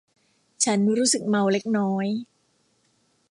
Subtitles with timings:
[0.63, 2.07] ฉันรู้สึกเมาเล็กน้อย